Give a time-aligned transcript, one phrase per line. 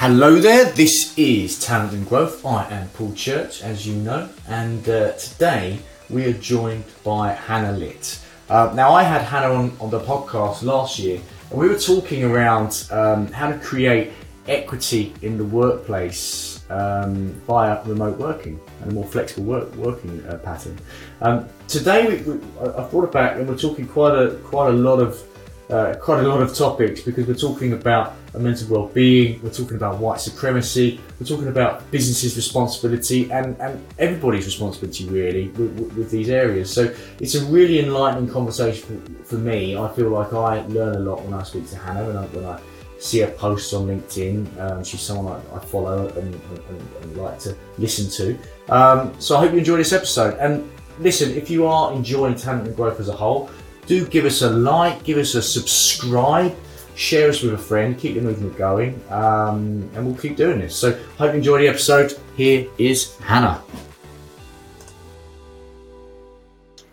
[0.00, 2.46] Hello there, this is Talent and Growth.
[2.46, 7.76] I am Paul Church, as you know, and uh, today we are joined by Hannah
[7.76, 8.18] Litt.
[8.48, 12.24] Uh, now, I had Hannah on, on the podcast last year, and we were talking
[12.24, 14.12] around um, how to create
[14.48, 20.38] equity in the workplace um, via remote working and a more flexible work, working uh,
[20.38, 20.78] pattern.
[21.20, 24.98] Um, today, we, we, I, it back, and we're talking quite a quite a lot
[24.98, 25.22] of
[25.70, 29.98] uh, quite a lot of topics because we're talking about mental well-being, we're talking about
[29.98, 36.10] white supremacy, we're talking about businesses' responsibility and, and everybody's responsibility really with, with, with
[36.10, 36.72] these areas.
[36.72, 39.76] So it's a really enlightening conversation for, for, me.
[39.76, 42.60] I feel like I learn a lot when I speak to Hannah and when I
[42.98, 44.60] see her posts on LinkedIn.
[44.60, 48.38] Um, she's someone I, I follow and, and, and, like to listen to.
[48.72, 50.38] Um, so I hope you enjoy this episode.
[50.38, 53.50] And listen, if you are enjoying talent and growth as a whole,
[53.90, 56.56] do give us a like, give us a subscribe,
[56.94, 60.76] share us with a friend, keep the movement going, um, and we'll keep doing this.
[60.76, 62.16] So, hope you enjoy the episode.
[62.36, 63.60] Here is Hannah.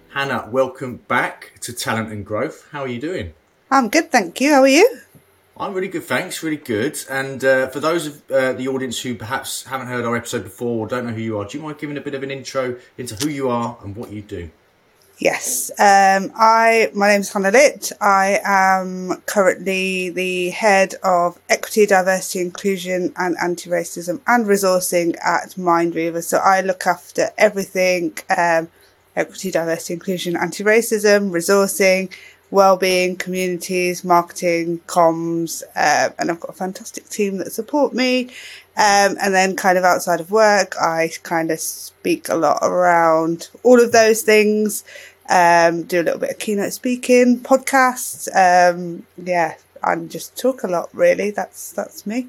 [0.09, 2.67] Hannah, welcome back to Talent and Growth.
[2.71, 3.35] How are you doing?
[3.69, 4.53] I'm good, thank you.
[4.53, 5.01] How are you?
[5.55, 6.41] I'm really good, thanks.
[6.41, 6.97] Really good.
[7.11, 10.79] And uh, for those of uh, the audience who perhaps haven't heard our episode before
[10.79, 12.75] or don't know who you are, do you mind giving a bit of an intro
[12.97, 14.49] into who you are and what you do?
[15.19, 17.91] Yes, um, I my name is Hannah Litt.
[17.99, 26.23] I am currently the head of equity, diversity, inclusion, and anti-racism and resourcing at Mindweaver.
[26.23, 28.69] So I look after everything: um,
[29.15, 32.11] equity, diversity, inclusion, anti-racism, resourcing,
[32.51, 38.29] well-being, communities, marketing, comms, uh, and I've got a fantastic team that support me.
[38.77, 43.49] Um, and then kind of outside of work, I kind of speak a lot around
[43.63, 44.83] all of those things.
[45.29, 48.27] Um, do a little bit of keynote speaking, podcasts.
[48.33, 50.89] Um, yeah, and just talk a lot.
[50.93, 52.27] Really, that's that's me.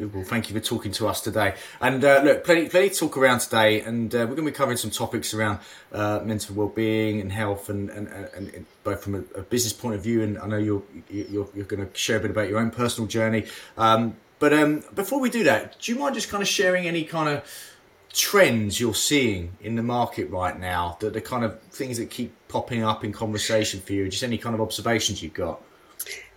[0.00, 1.54] Well, thank you for talking to us today.
[1.80, 3.80] And uh, look, plenty, plenty to talk around today.
[3.80, 5.58] And uh, we're going to be covering some topics around
[5.92, 9.96] uh, mental well-being and health, and, and, and, and both from a, a, business point
[9.96, 10.22] of view.
[10.22, 13.08] And I know you're you're, you're going to share a bit about your own personal
[13.08, 13.46] journey.
[13.76, 17.02] Um, but um, before we do that, do you mind just kind of sharing any
[17.04, 17.74] kind of
[18.12, 20.96] trends you're seeing in the market right now?
[21.00, 24.08] That the kind of things that keep popping up in conversation for you?
[24.08, 25.60] Just any kind of observations you've got?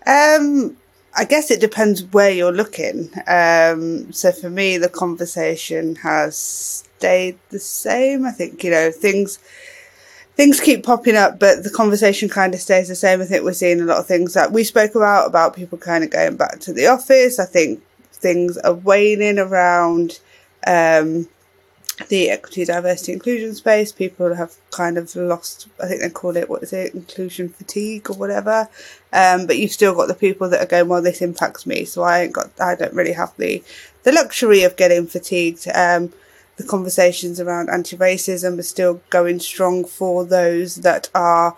[0.08, 0.78] Um,
[1.14, 3.12] I guess it depends where you're looking.
[3.28, 8.26] Um, so for me, the conversation has stayed the same.
[8.26, 9.40] I think you know things
[10.36, 13.22] things keep popping up, but the conversation kind of stays the same.
[13.22, 16.04] I think we're seeing a lot of things that we spoke about about people kind
[16.04, 17.40] of going back to the office.
[17.40, 17.82] I think
[18.14, 20.20] things are waning around
[20.66, 21.28] um,
[22.10, 23.92] the equity, diversity, inclusion space.
[23.92, 28.10] People have kind of lost, I think they call it, what is it, inclusion fatigue
[28.10, 28.70] or whatever.
[29.14, 31.86] Um, but you've still got the people that are going, well, this impacts me.
[31.86, 33.64] So I ain't got, I don't really have the,
[34.04, 35.68] the luxury of getting fatigued.
[35.74, 36.14] Um,
[36.58, 41.56] the conversations around anti-racism are still going strong for those that are,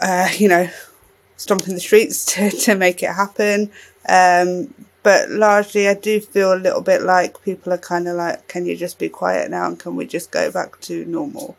[0.00, 0.68] uh, you know,
[1.36, 3.70] stomping the streets to, to make it happen.
[4.08, 4.74] Um,
[5.04, 8.64] but largely, I do feel a little bit like people are kind of like, can
[8.64, 11.56] you just be quiet now and can we just go back to normal?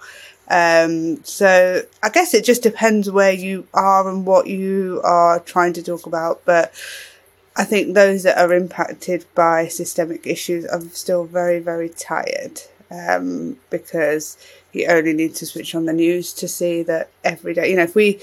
[0.50, 5.74] Um, so I guess it just depends where you are and what you are trying
[5.74, 6.44] to talk about.
[6.44, 6.74] But
[7.56, 13.58] I think those that are impacted by systemic issues are still very, very tired um,
[13.70, 14.38] because
[14.74, 17.70] you only need to switch on the news to see that every day.
[17.70, 18.20] You know, if we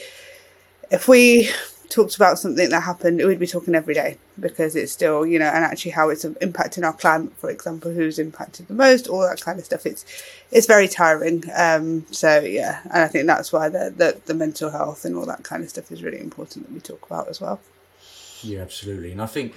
[0.91, 1.49] if we
[1.93, 5.47] talked about something that happened, we'd be talking every day because it's still, you know,
[5.47, 9.41] and actually how it's impacting our climate, for example, who's impacted the most, all that
[9.41, 9.85] kind of stuff.
[9.85, 10.05] It's
[10.51, 11.45] it's very tiring.
[11.55, 15.27] Um, so yeah, and I think that's why the, the the mental health and all
[15.27, 17.61] that kind of stuff is really important that we talk about as well.
[18.43, 19.55] Yeah, absolutely, and I think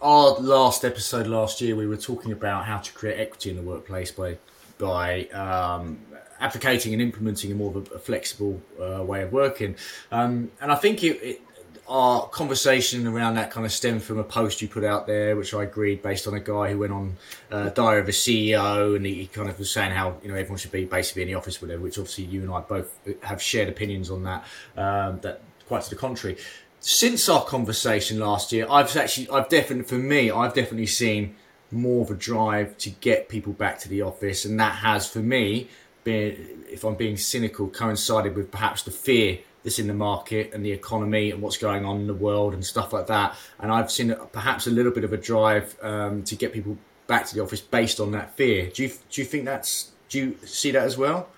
[0.00, 3.62] our last episode last year we were talking about how to create equity in the
[3.62, 4.38] workplace by
[4.78, 6.00] by um,
[6.40, 9.76] advocating and implementing a more of a, flexible uh, way of working.
[10.10, 11.42] Um, and I think it, it,
[11.90, 15.52] our conversation around that kind of stemmed from a post you put out there, which
[15.52, 17.16] I agreed based on a guy who went on
[17.50, 20.58] uh, Diary of a CEO, and he, kind of was saying how you know everyone
[20.58, 21.82] should be basically in the office, whatever.
[21.82, 24.44] Which obviously you and I both have shared opinions on that.
[24.76, 26.36] Um, that quite to the contrary.
[26.78, 31.36] Since our conversation last year, I've actually, I've definitely, for me, I've definitely seen
[31.70, 35.18] more of a drive to get people back to the office, and that has, for
[35.18, 35.68] me,
[36.04, 40.64] been, if I'm being cynical, coincided with perhaps the fear that's in the market and
[40.64, 43.36] the economy and what's going on in the world and stuff like that.
[43.58, 47.26] And I've seen perhaps a little bit of a drive um, to get people back
[47.26, 48.70] to the office based on that fear.
[48.70, 51.28] Do you do you think that's do you see that as well?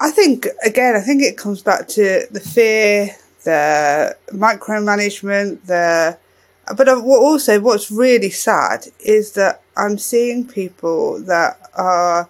[0.00, 3.14] I think again, I think it comes back to the fear,
[3.44, 6.18] the micromanagement, the
[6.76, 12.28] but also what's really sad is that I'm seeing people that are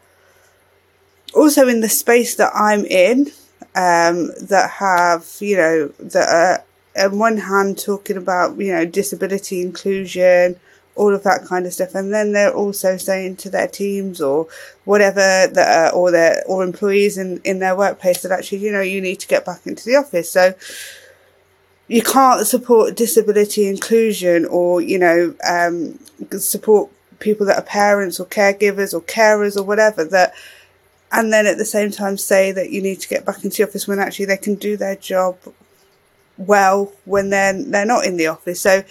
[1.34, 3.30] also in the space that I'm in
[3.74, 6.64] um, that have, you know, that are
[7.06, 10.56] on one hand talking about, you know, disability inclusion,
[10.94, 14.46] all of that kind of stuff, and then they're also saying to their teams or
[14.84, 18.82] whatever that, are, or their or employees in in their workplace that actually, you know,
[18.82, 20.30] you need to get back into the office.
[20.30, 20.54] So
[21.88, 25.98] you can't support disability inclusion or you know um,
[26.38, 30.34] support people that are parents or caregivers or carers or whatever that
[31.12, 33.68] and then at the same time say that you need to get back into the
[33.68, 35.36] office when actually they can do their job
[36.38, 38.60] well when they're they're not in the office.
[38.60, 38.82] So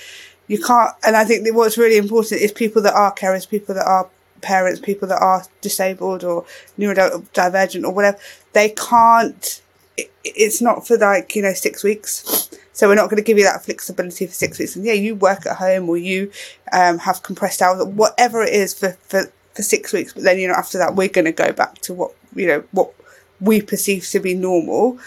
[0.47, 0.93] you can't.
[1.03, 4.09] And I think what's really important is people that are carers, people that are
[4.41, 6.45] parents, people that are disabled or
[6.77, 8.17] neurodivergent or whatever.
[8.53, 9.61] They can't.
[9.97, 12.49] It, it's not for like you know six weeks.
[12.73, 14.75] So we're not going to give you that flexibility for six weeks.
[14.75, 16.31] And yeah, you work at home or you
[16.71, 20.47] um, have compressed hours, whatever it is for, for for six weeks, but then you
[20.47, 22.93] know after that we're going to go back to what you know what
[23.39, 24.99] we perceive to be normal,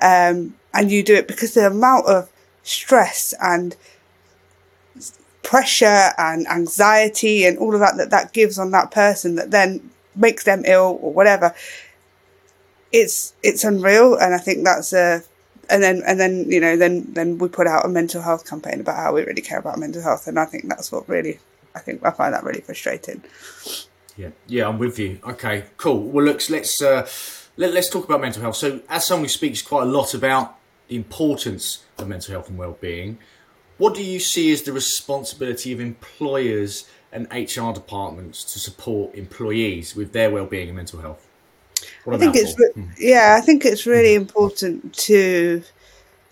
[0.00, 2.30] um, and you do it because the amount of
[2.62, 3.76] stress and
[5.42, 9.90] pressure and anxiety and all of that that that gives on that person that then
[10.16, 11.54] makes them ill or whatever.
[12.92, 15.22] It's it's unreal, and I think that's a
[15.70, 18.80] and then and then you know then then we put out a mental health campaign
[18.80, 21.38] about how we really care about mental health, and I think that's what really
[21.74, 23.22] I think I find that really frustrating.
[24.16, 25.18] Yeah, yeah, I'm with you.
[25.24, 26.00] Okay, cool.
[26.00, 27.08] Well, looks let's uh,
[27.56, 28.56] let, us talk about mental health.
[28.56, 30.56] So, as someone who speaks quite a lot about
[30.88, 33.18] the importance of mental health and well-being,
[33.78, 39.96] what do you see as the responsibility of employers and HR departments to support employees
[39.96, 41.26] with their well-being and mental health?
[42.08, 42.90] I think it's re- hmm.
[42.98, 45.62] yeah, I think it's really important to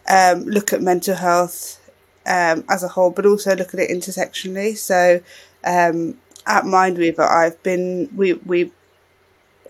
[0.09, 1.82] um, look at mental health
[2.27, 4.77] um, as a whole, but also look at it intersectionally.
[4.77, 5.21] So
[5.65, 8.73] um, at Mindweaver, I've been we we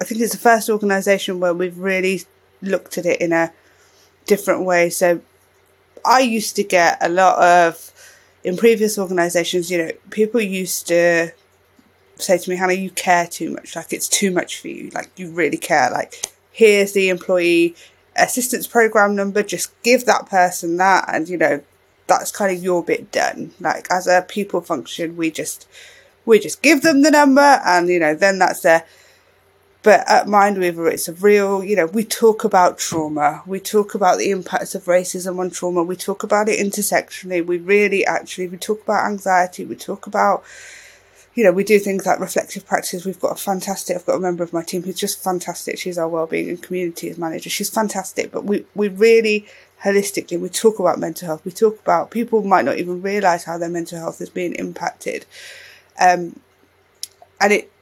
[0.00, 2.22] I think it's the first organisation where we've really
[2.60, 3.52] looked at it in a
[4.26, 4.90] different way.
[4.90, 5.20] So
[6.04, 7.92] I used to get a lot of
[8.44, 11.32] in previous organisations, you know, people used to
[12.16, 13.76] say to me, Hannah, you care too much.
[13.76, 14.90] Like it's too much for you.
[14.90, 15.90] Like you really care.
[15.90, 17.74] Like here's the employee
[18.16, 19.42] assistance program number.
[19.42, 21.62] Just give that person that, and you know,
[22.18, 23.52] that's kind of your bit done.
[23.60, 25.66] Like as a people function, we just
[26.24, 28.86] we just give them the number and you know then that's there
[29.82, 33.42] but at mindweaver it's a real you know we talk about trauma.
[33.46, 35.82] We talk about the impacts of racism on trauma.
[35.82, 37.44] We talk about it intersectionally.
[37.44, 39.64] We really actually we talk about anxiety.
[39.64, 40.44] We talk about
[41.34, 43.04] you know we do things like reflective practices.
[43.04, 45.78] We've got a fantastic i've got a member of my team who's just fantastic.
[45.78, 47.50] She's our wellbeing and communities manager.
[47.50, 49.46] She's fantastic but we we really
[49.84, 53.58] holistically we talk about mental health we talk about people might not even realize how
[53.58, 55.26] their mental health is being impacted.
[56.00, 56.40] Um,
[57.40, 57.72] and it,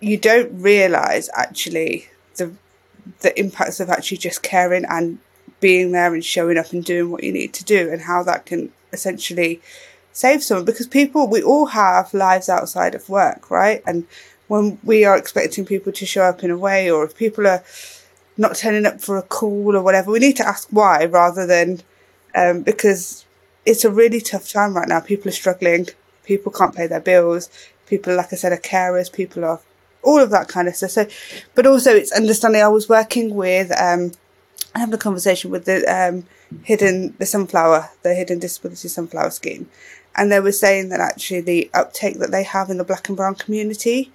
[0.00, 2.52] you don't realize actually the
[3.20, 5.18] the impacts of actually just caring and
[5.60, 8.46] being there and showing up and doing what you need to do and how that
[8.46, 9.60] can essentially
[10.12, 10.64] save someone.
[10.64, 13.82] Because people we all have lives outside of work right?
[13.86, 14.06] And
[14.48, 17.62] when we are expecting people to show up in a way or if people are
[18.36, 20.10] not turning up for a call or whatever.
[20.10, 21.82] We need to ask why rather than
[22.34, 23.24] um, because
[23.66, 25.00] it's a really tough time right now.
[25.00, 25.86] People are struggling.
[26.24, 27.50] People can't pay their bills,
[27.92, 29.60] people, like I said, are carers, people are
[30.02, 30.90] all of that kind of stuff.
[30.90, 31.06] So,
[31.54, 32.62] but also it's understanding.
[32.62, 34.12] I was working with, um,
[34.74, 36.26] I having a conversation with the um,
[36.62, 39.68] hidden the sunflower, the hidden disability sunflower scheme,
[40.16, 43.16] and they were saying that actually the uptake that they have in the black and
[43.16, 44.10] brown community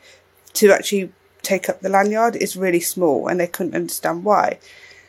[0.53, 1.11] to actually
[1.53, 4.59] take up the lanyard is really small, and they couldn't understand why.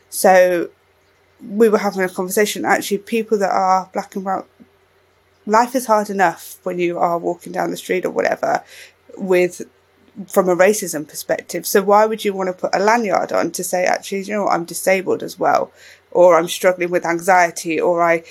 [0.09, 0.69] So
[1.59, 2.65] we were having a conversation.
[2.65, 4.45] Actually, people that are black and brown
[5.45, 8.63] life is hard enough when you are walking down the street or whatever
[9.17, 9.61] with
[10.27, 11.65] from a racism perspective.
[11.65, 14.47] So why would you want to put a lanyard on to say actually, you know,
[14.47, 15.71] I'm disabled as well,
[16.11, 18.23] or I'm struggling with anxiety, or I,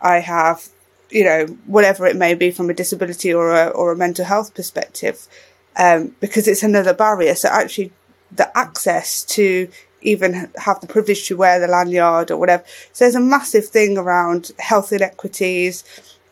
[0.00, 0.68] I have,
[1.10, 4.54] you know, whatever it may be from a disability or a or a mental health
[4.54, 5.16] perspective,
[5.76, 7.34] um, because it's another barrier.
[7.34, 7.92] So actually,
[8.32, 9.68] the access to
[10.02, 12.62] even have the privilege to wear the lanyard or whatever.
[12.92, 15.84] So there's a massive thing around health inequities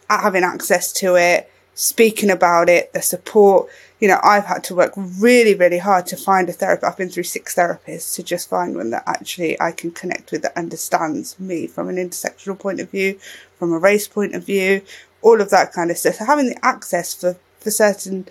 [0.08, 3.68] having access to it, speaking about it, the support.
[3.99, 6.84] You know, I've had to work really, really hard to find a therapist.
[6.84, 10.42] I've been through six therapists to just find one that actually I can connect with
[10.42, 13.18] that understands me from an intersectional point of view,
[13.58, 14.82] from a race point of view,
[15.22, 16.16] all of that kind of stuff.
[16.16, 18.26] So having the access for, for certain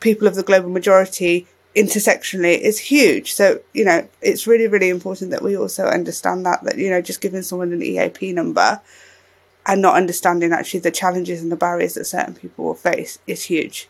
[0.00, 3.34] people of the global majority intersectionally is huge.
[3.34, 7.02] So, you know, it's really, really important that we also understand that, that, you know,
[7.02, 8.80] just giving someone an EAP number
[9.66, 13.44] and not understanding actually the challenges and the barriers that certain people will face is
[13.44, 13.88] huge.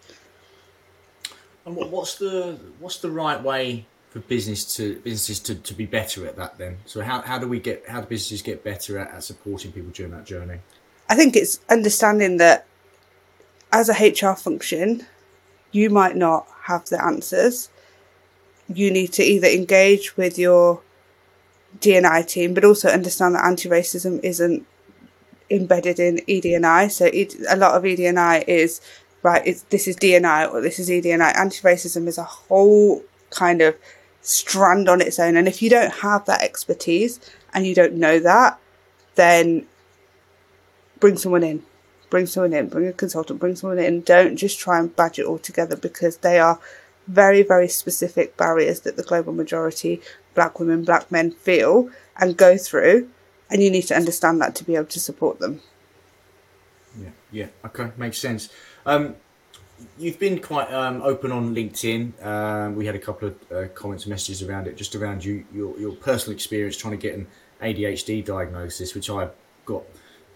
[1.65, 6.27] And what's the what's the right way for business to businesses to, to be better
[6.27, 6.79] at that then?
[6.87, 9.91] So how, how do we get how do businesses get better at, at supporting people
[9.91, 10.61] during that journey?
[11.09, 12.67] I think it's understanding that
[13.73, 15.07] as a HR function,
[15.77, 17.69] you might not have the answers.
[18.67, 20.81] You need to either engage with your
[21.81, 24.67] D&I team, but also understand that anti-racism isn't
[25.51, 26.89] embedded in ED&I.
[26.89, 28.81] So a lot of ED&I is
[29.23, 29.45] right.
[29.71, 31.31] This is D&I or this is ED&I.
[31.31, 33.77] Anti-racism is a whole kind of
[34.23, 35.37] strand on its own.
[35.37, 37.21] And if you don't have that expertise
[37.53, 38.59] and you don't know that,
[39.15, 39.67] then
[40.99, 41.63] bring someone in.
[42.09, 44.03] Bring someone in, bring a consultant, bring someone in.
[44.03, 46.61] Don't just try and badge it all together because they are
[47.07, 50.01] very, very specific barriers that the global majority,
[50.35, 53.09] black women, black men feel and go through.
[53.51, 55.61] And you need to understand that to be able to support them.
[57.01, 58.49] Yeah, yeah, okay, makes sense.
[58.85, 59.17] Um,
[59.99, 62.25] you've been quite um, open on LinkedIn.
[62.25, 65.45] Um, we had a couple of uh, comments and messages around it, just around you,
[65.53, 67.27] your, your personal experience trying to get an
[67.63, 69.29] ADHD diagnosis, which I
[69.65, 69.83] got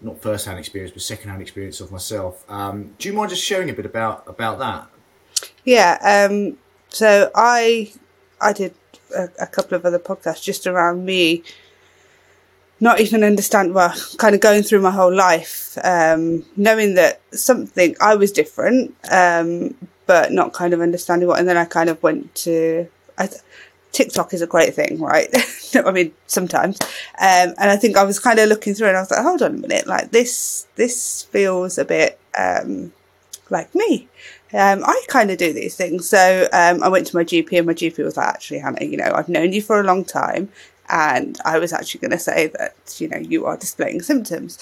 [0.01, 2.49] not first-hand experience, but second-hand experience of myself.
[2.49, 4.87] Um, do you mind just sharing a bit about about that?
[5.63, 5.97] Yeah.
[6.01, 6.57] Um,
[6.89, 7.93] so I
[8.39, 8.73] I did
[9.15, 11.43] a, a, couple of other podcasts just around me
[12.79, 17.95] not even understand well kind of going through my whole life um, knowing that something
[18.01, 19.75] i was different um,
[20.07, 23.29] but not kind of understanding what and then i kind of went to I,
[23.91, 25.29] tiktok is a great thing right
[25.85, 26.77] i mean sometimes
[27.19, 29.41] um, and i think i was kind of looking through and i was like hold
[29.41, 32.91] on a minute like this this feels a bit um,
[33.49, 34.07] like me
[34.53, 36.09] um, I kind of do these things.
[36.09, 38.97] So um, I went to my GP, and my GP was like, actually, Hannah, you
[38.97, 40.49] know, I've known you for a long time.
[40.89, 44.59] And I was actually going to say that, you know, you are displaying symptoms.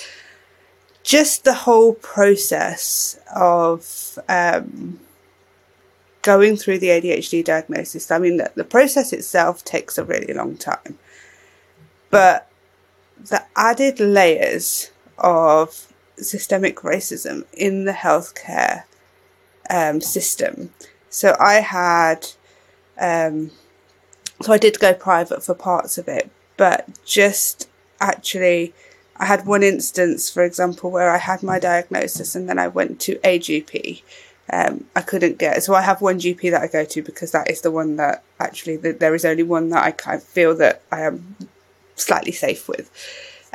[1.01, 4.99] Just the whole process of um,
[6.21, 10.57] going through the ADHD diagnosis, I mean, the, the process itself takes a really long
[10.57, 10.97] time.
[12.09, 12.49] But
[13.17, 18.83] the added layers of systemic racism in the healthcare
[19.69, 20.73] um, system.
[21.09, 22.27] So I had
[22.97, 23.51] um,
[24.41, 28.73] so I did go private for parts of it, but just actually,
[29.17, 32.99] I had one instance, for example, where I had my diagnosis and then I went
[33.01, 34.01] to a GP.
[34.51, 37.51] Um, I couldn't get so I have one GP that I go to because that
[37.51, 40.55] is the one that actually the, there is only one that I kind of feel
[40.55, 41.35] that I am
[41.95, 42.89] slightly safe with.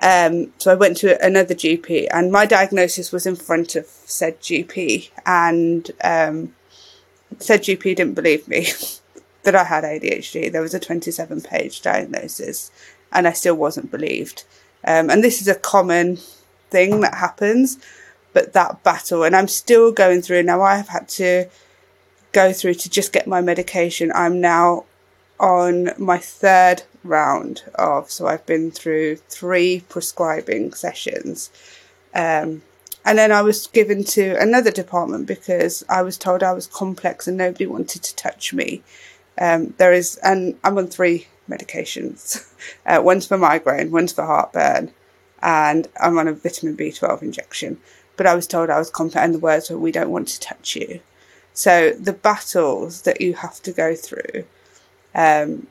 [0.03, 4.41] Um, so I went to another GP and my diagnosis was in front of said
[4.41, 6.55] GP and um,
[7.39, 8.69] said GP didn't believe me.
[9.45, 10.51] that I had ADHD.
[10.51, 12.71] There was a 27 page diagnosis
[13.13, 14.45] and I still wasn't believed.
[14.87, 16.19] Um, and this is a common
[16.71, 17.79] thing that happens,
[18.35, 21.47] but that battle, and I'm still going through now, I have had to
[22.33, 24.13] go through to just get my medication.
[24.15, 24.85] I'm now
[25.41, 31.51] on my third round of, so I've been through three prescribing sessions.
[32.15, 32.63] Um,
[33.07, 37.29] and then I was given to another department because I was told I was complex
[37.29, 38.83] and nobody wanted to touch me.
[39.39, 42.51] Um, there is, and I'm on three medications.
[42.87, 44.91] Uh, one's for migraine, one's for heartburn,
[45.43, 47.79] and I'm on a vitamin B12 injection.
[48.17, 50.41] But I was told I was complex, and the words were, "We don't want to
[50.41, 51.01] touch you."
[51.53, 54.45] So the battles that you have to go through,
[55.15, 55.67] um,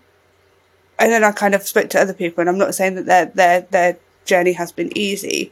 [1.00, 3.26] and then I kind of spoke to other people, and I'm not saying that their
[3.26, 5.52] their their journey has been easy,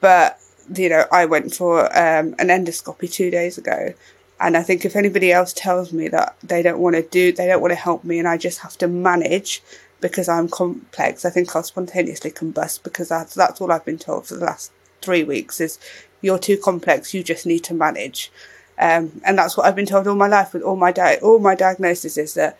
[0.00, 0.38] but
[0.74, 3.94] you know I went for um, an endoscopy two days ago,
[4.40, 7.46] and I think if anybody else tells me that they don't want to do, they
[7.46, 9.62] don't want to help me, and I just have to manage
[10.00, 14.26] because I'm complex, I think I'll spontaneously combust because that's that's all I've been told
[14.26, 15.78] for the last three weeks is
[16.20, 17.14] you're too complex.
[17.14, 18.30] You just need to manage,
[18.78, 21.38] um, and that's what I've been told all my life with all my di- all
[21.38, 22.58] my diagnosis is that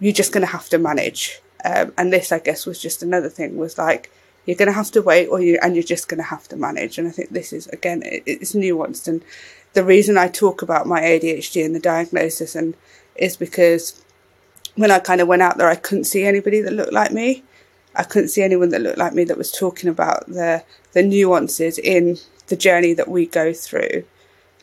[0.00, 1.40] you're just going to have to manage.
[1.64, 3.56] Um, and this, I guess, was just another thing.
[3.56, 4.10] Was like
[4.44, 6.56] you're going to have to wait, or you and you're just going to have to
[6.56, 6.98] manage.
[6.98, 9.22] And I think this is again, it, it's nuanced and
[9.74, 12.74] the reason I talk about my ADHD and the diagnosis and
[13.16, 14.00] is because
[14.76, 17.44] when I kind of went out there, I couldn't see anybody that looked like me.
[17.94, 21.78] I couldn't see anyone that looked like me that was talking about the the nuances
[21.78, 24.04] in the journey that we go through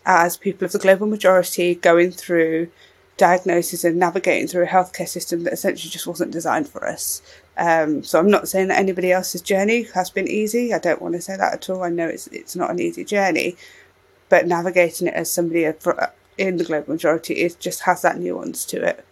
[0.06, 2.70] as people of the global majority going through
[3.18, 7.22] diagnosis and navigating through a healthcare system that essentially just wasn't designed for us.
[7.58, 10.74] Um, so I'm not saying that anybody else's journey has been easy.
[10.74, 11.84] I don't want to say that at all.
[11.84, 13.58] I know it's it's not an easy journey,
[14.30, 15.66] but navigating it as somebody
[16.38, 19.06] in the global majority is just has that nuance to it.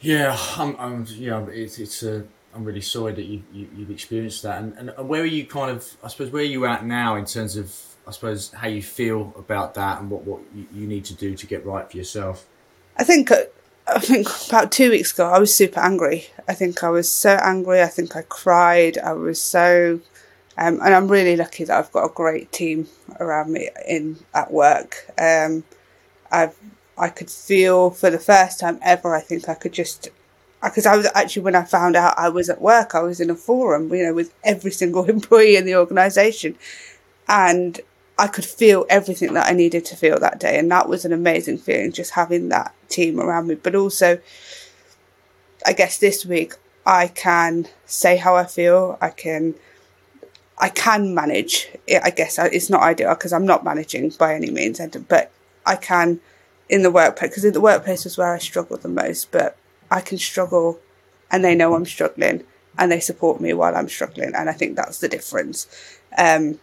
[0.00, 4.42] Yeah, I'm, I'm, yeah, it's it's a I'm really sorry that you, you have experienced
[4.42, 4.60] that.
[4.62, 5.96] And, and where are you kind of?
[6.02, 7.74] I suppose where are you at now in terms of
[8.06, 11.46] I suppose how you feel about that and what what you, need to do to
[11.46, 12.44] get right for yourself.
[12.96, 13.44] I think uh,
[13.86, 16.26] I think about two weeks ago I was super angry.
[16.48, 17.82] I think I was so angry.
[17.82, 18.98] I think I cried.
[18.98, 20.00] I was so,
[20.58, 22.88] um, and I'm really lucky that I've got a great team
[23.20, 25.06] around me in at work.
[25.16, 25.62] Um,
[26.32, 26.56] I've
[26.98, 29.14] I could feel for the first time ever.
[29.14, 30.08] I think I could just
[30.62, 33.20] Uh, because I was actually when I found out I was at work, I was
[33.20, 36.56] in a forum, you know, with every single employee in the organisation,
[37.28, 37.80] and
[38.18, 41.12] I could feel everything that I needed to feel that day, and that was an
[41.12, 43.54] amazing feeling, just having that team around me.
[43.54, 44.20] But also,
[45.64, 48.98] I guess this week I can say how I feel.
[49.00, 49.54] I can,
[50.58, 51.68] I can manage.
[51.88, 55.32] I guess it's not ideal because I'm not managing by any means, but
[55.64, 56.20] I can
[56.68, 59.30] in the workplace because in the workplace was where I struggled the most.
[59.30, 59.56] But
[59.90, 60.78] I can struggle
[61.30, 62.44] and they know I'm struggling
[62.78, 64.32] and they support me while I'm struggling.
[64.34, 65.66] And I think that's the difference.
[66.16, 66.58] Um,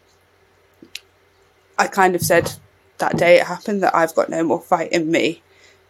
[1.78, 2.54] I kind of said
[2.98, 5.44] that day it happened that I've got no more fight in me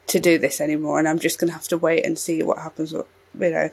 [0.08, 2.60] to do this anymore and I'm just going to have to wait and see what
[2.60, 3.06] happens, you
[3.40, 3.70] know.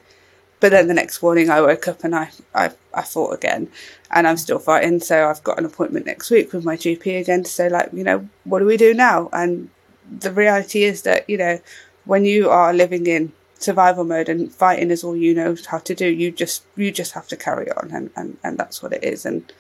[0.61, 3.69] But then the next morning I woke up and I, I, I fought again
[4.11, 5.01] and I'm still fighting.
[5.01, 8.05] So I've got an appointment next week with my GP again to say, like, you
[8.05, 9.29] know, what do we do now?
[9.33, 9.69] And
[10.11, 11.61] the reality is that, you know,
[12.05, 13.33] when you are living in
[13.65, 16.07] survival mode and fighting is all you know how to do.
[16.07, 19.25] You just you just have to carry on and and, and that's what it is.
[19.27, 19.53] And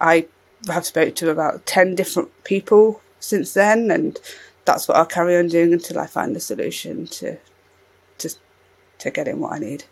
[0.00, 0.26] i
[0.68, 4.18] have spoke to about 10 different people since then and
[4.64, 7.36] that's what i'll carry on doing until i find a solution to
[8.18, 8.30] to
[8.98, 9.84] to getting what i need.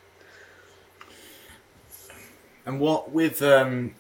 [2.67, 3.95] And what with um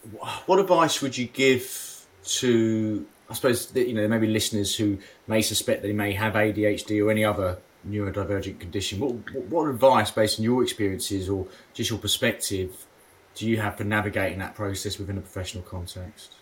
[0.44, 5.82] what advice would you give to i suppose you know maybe listeners who may suspect
[5.82, 9.00] they may have adhd or any other neurodivergent condition.
[9.00, 9.12] What,
[9.48, 12.86] what advice, based on your experiences or just your perspective,
[13.34, 16.34] do you have for navigating that process within a professional context?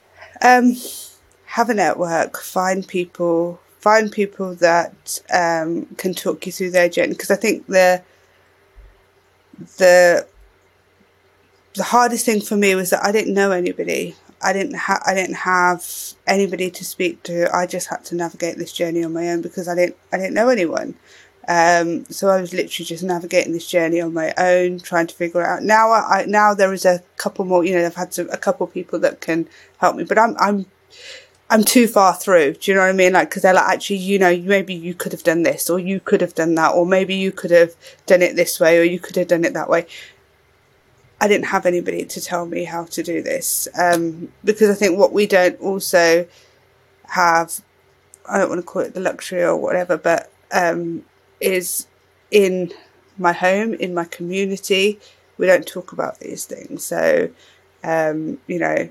[0.42, 0.74] Um,
[1.46, 7.12] have a network, find people, find people that um, can talk you through their journey.
[7.12, 8.02] Because I think the
[9.78, 10.26] the
[11.74, 14.16] the hardest thing for me was that I didn't know anybody.
[14.42, 15.86] I didn't have I didn't have
[16.26, 17.54] anybody to speak to.
[17.54, 20.34] I just had to navigate this journey on my own because I didn't I didn't
[20.34, 20.94] know anyone.
[21.48, 25.42] Um, so I was literally just navigating this journey on my own, trying to figure
[25.42, 25.62] it out.
[25.62, 27.64] Now, I, now there is a couple more.
[27.64, 30.66] You know, I've had some, a couple people that can help me, but I'm I'm
[31.48, 32.54] I'm too far through.
[32.54, 33.12] Do you know what I mean?
[33.12, 36.00] Like, because they're like, actually, you know, maybe you could have done this, or you
[36.00, 37.74] could have done that, or maybe you could have
[38.06, 39.86] done it this way, or you could have done it that way.
[41.20, 44.98] I didn't have anybody to tell me how to do this um, because I think
[44.98, 46.26] what we don't also
[47.04, 47.62] have,
[48.28, 51.04] I don't want to call it the luxury or whatever, but um,
[51.40, 51.86] is
[52.30, 52.72] in
[53.18, 54.98] my home, in my community.
[55.38, 56.84] We don't talk about these things.
[56.84, 57.30] So,
[57.84, 58.88] um, you know,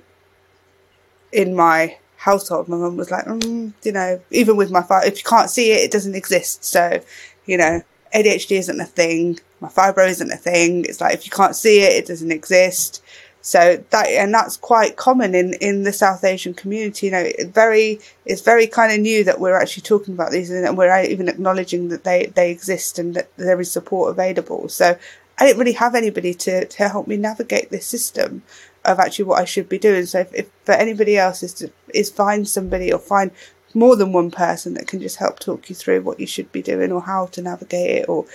[1.31, 5.17] in my household, my mum was like, mm, you know, even with my father, if
[5.17, 6.63] you can't see it, it doesn't exist.
[6.63, 7.01] So,
[7.45, 7.81] you know,
[8.13, 9.39] ADHD isn't a thing.
[9.59, 10.85] My fibro isn't a thing.
[10.85, 13.03] It's like if you can't see it, it doesn't exist.
[13.45, 17.05] So that and that's quite common in, in the South Asian community.
[17.05, 20.49] You know, it very it's very kind of new that we're actually talking about these
[20.49, 24.67] and we're even acknowledging that they, they exist and that there is support available.
[24.67, 24.97] So
[25.37, 28.41] I didn't really have anybody to, to help me navigate this system
[28.83, 30.07] of actually what I should be doing.
[30.07, 33.29] So if, if for anybody else is to is find somebody or find
[33.75, 36.63] more than one person that can just help talk you through what you should be
[36.63, 38.25] doing or how to navigate it or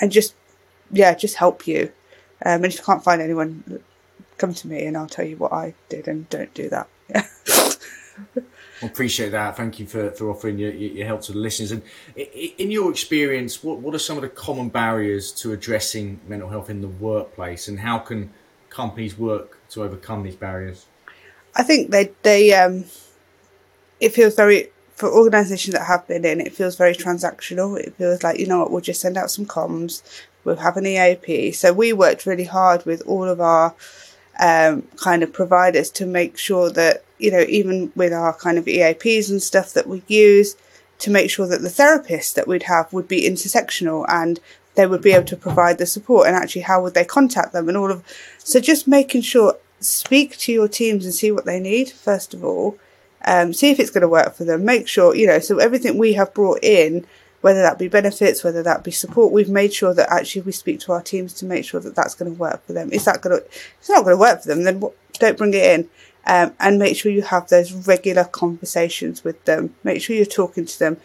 [0.00, 0.34] and just
[0.90, 1.92] yeah just help you
[2.46, 3.82] um, and if you can't find anyone
[4.38, 6.88] come to me and I'll tell you what I did and don't do that.
[8.82, 9.56] I appreciate that.
[9.56, 11.70] Thank you for, for offering your, your help to the listeners.
[11.72, 11.82] And
[12.16, 16.70] in your experience, what, what are some of the common barriers to addressing mental health
[16.70, 18.32] in the workplace and how can
[18.68, 20.86] companies work to overcome these barriers?
[21.54, 22.84] I think they, they um,
[24.00, 27.78] it feels very, for organisations that have been in, it feels very transactional.
[27.78, 30.02] It feels like, you know what, we'll just send out some comms,
[30.44, 31.52] we'll have an EAP.
[31.52, 33.74] So we worked really hard with all of our
[34.40, 38.64] um, kind of providers to make sure that, you know, even with our kind of
[38.64, 40.56] EAPs and stuff that we use,
[40.98, 44.40] to make sure that the therapists that we'd have would be intersectional and
[44.74, 47.68] they would be able to provide the support and actually how would they contact them
[47.68, 48.02] and all of
[48.38, 52.44] so just making sure speak to your teams and see what they need first of
[52.44, 52.78] all.
[53.26, 54.64] Um, see if it's going to work for them.
[54.64, 57.06] Make sure you know so everything we have brought in
[57.44, 60.80] whether that be benefits, whether that be support, we've made sure that actually we speak
[60.80, 62.90] to our teams to make sure that that's going to work for them.
[62.90, 63.44] Is that going to,
[63.78, 64.82] it's not going to work for them, then
[65.18, 65.90] don't bring it in.
[66.26, 69.74] Um, and make sure you have those regular conversations with them.
[69.84, 70.96] Make sure you're talking to them.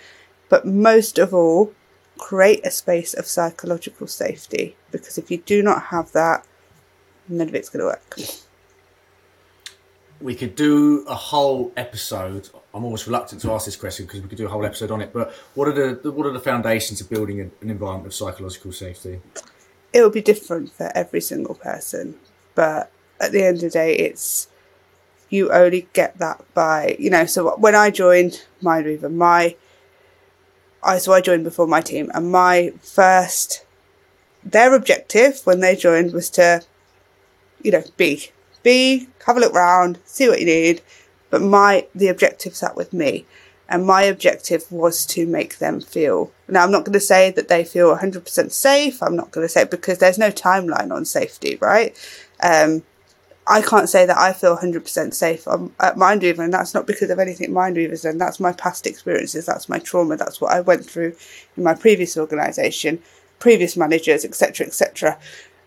[0.47, 1.73] But most of all,
[2.17, 6.45] create a space of psychological safety because if you do not have that,
[7.27, 8.17] none of it's going to work.
[10.21, 12.49] We could do a whole episode.
[12.73, 15.01] I'm always reluctant to ask this question because we could do a whole episode on
[15.01, 15.13] it.
[15.13, 19.21] But what are the what are the foundations of building an, environment of psychological safety?
[19.93, 22.19] It will be different for every single person,
[22.53, 24.47] but at the end of the day, it's
[25.29, 27.25] you only get that by you know.
[27.25, 29.55] So when I joined Mindweaver, my
[30.83, 33.65] I so I joined before my team, and my first
[34.43, 36.63] their objective when they joined was to,
[37.61, 38.31] you know, be
[38.63, 40.81] be have a look round, see what you need.
[41.29, 43.25] But my the objective sat with me,
[43.67, 46.31] and my objective was to make them feel.
[46.47, 49.03] Now I'm not going to say that they feel 100% safe.
[49.03, 51.95] I'm not going to say because there's no timeline on safety, right?
[52.41, 52.83] Um,
[53.49, 57.09] I can't say that I feel 100% safe I'm at Mindweaver, and that's not because
[57.09, 58.19] of anything mind Mindweaver's done.
[58.19, 61.15] That's my past experiences, that's my trauma, that's what I went through
[61.57, 63.01] in my previous organisation,
[63.39, 65.17] previous managers, etc., etc.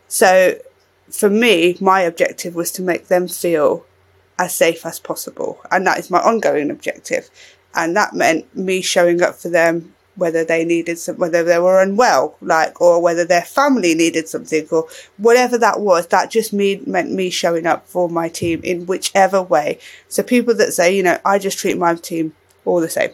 [0.07, 0.59] So,
[1.10, 3.84] for me, my objective was to make them feel
[4.38, 7.30] as safe as possible, and that is my ongoing objective.
[7.74, 11.80] And that meant me showing up for them whether they needed some, whether they were
[11.80, 14.86] unwell, like, or whether their family needed something, or
[15.16, 16.06] whatever that was.
[16.08, 19.78] That just me, meant me showing up for my team in whichever way.
[20.08, 22.34] So people that say, you know, I just treat my team
[22.64, 23.10] all the same.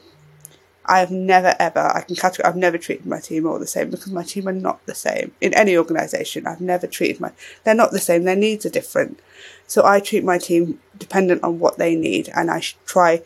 [0.88, 3.90] I have never ever, I can categorize, I've never treated my team all the same
[3.90, 6.46] because my team are not the same in any organisation.
[6.46, 7.33] I've never treated my,
[7.64, 8.24] they're not the same.
[8.24, 9.20] Their needs are different.
[9.66, 13.22] So I treat my team dependent on what they need and I try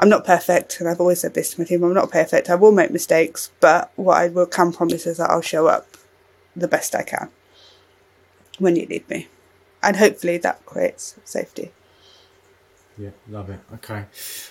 [0.00, 1.82] I'm not perfect, and I've always said this to my team.
[1.82, 2.48] I'm not perfect.
[2.48, 5.88] I will make mistakes, but what I will can promise is that I'll show up
[6.54, 7.30] the best I can
[8.58, 9.26] when you need me,
[9.82, 11.72] and hopefully that creates safety.
[12.98, 13.60] Yeah, love it.
[13.74, 14.04] Okay,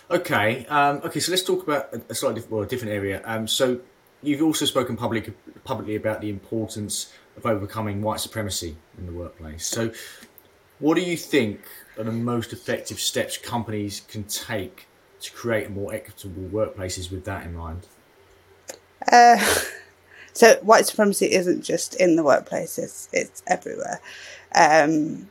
[0.09, 1.19] okay, um, okay.
[1.19, 3.21] So let's talk about a slightly well, a different area.
[3.25, 3.81] Um, so
[4.21, 5.33] you've also spoken public,
[5.65, 9.65] publicly about the importance of overcoming white supremacy in the workplace.
[9.67, 9.91] So,
[10.79, 11.59] what do you think
[11.97, 14.87] are the most effective steps companies can take
[15.21, 17.87] to create more equitable workplaces with that in mind?
[19.11, 19.43] Uh,
[20.33, 23.99] so white supremacy isn't just in the workplace; it's it's everywhere.
[24.55, 25.29] Um,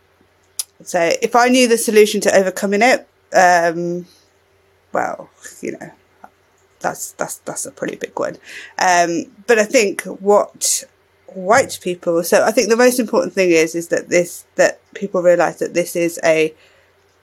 [0.82, 4.06] so if I knew the solution to overcoming it, um,
[4.92, 5.90] well, you know,
[6.80, 8.36] that's that's that's a pretty big one.
[8.78, 10.84] Um, but I think what
[11.34, 15.22] white people so I think the most important thing is is that this that people
[15.22, 16.54] realise that this is a,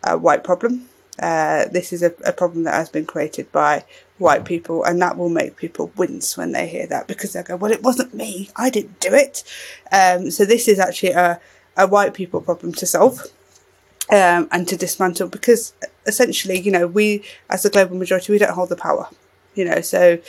[0.04, 0.88] a white problem
[1.20, 3.86] uh, this is a, a, problem that has been created by
[4.18, 7.56] white people, and that will make people wince when they hear that because they go,
[7.56, 8.50] "Well, it wasn't me.
[8.56, 9.44] I didn't do it."
[9.92, 11.40] Um, so this is actually a,
[11.78, 13.28] a white people problem to solve
[14.10, 15.74] um, and to dismantle because
[16.06, 19.08] essentially, you know, we as the global majority, we don't hold the power.
[19.56, 20.20] You know, so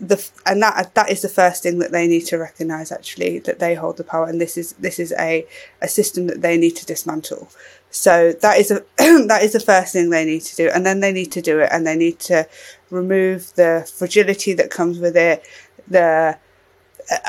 [0.00, 3.60] the and that that is the first thing that they need to recognize actually that
[3.60, 5.46] they hold the power and this is this is a
[5.80, 7.48] a system that they need to dismantle
[7.90, 8.84] so that is a
[9.28, 11.60] that is the first thing they need to do and then they need to do
[11.60, 12.46] it and they need to
[12.90, 15.46] remove the fragility that comes with it
[15.86, 16.36] the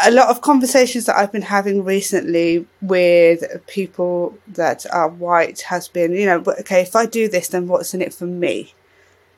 [0.03, 5.87] a lot of conversations that I've been having recently with people that are white has
[5.87, 8.73] been, you know, okay, if I do this, then what's in it for me?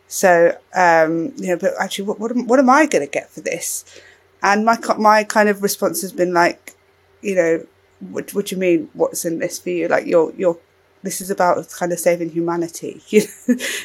[0.08, 3.30] So, um, you know, but actually, what, what, am, what am I going to get
[3.30, 3.84] for this?
[4.42, 6.76] And my, my kind of response has been like,
[7.22, 7.66] you know,
[8.00, 8.90] what, what do you mean?
[8.94, 9.88] What's in this for you?
[9.88, 10.58] Like you're, you're,
[11.04, 13.02] this is about kind of saving humanity.